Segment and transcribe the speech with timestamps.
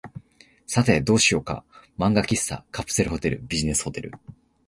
[0.65, 1.63] さて、どうしようか。
[1.95, 4.13] 漫画喫茶、カプセルホテル、ビジネスホテル、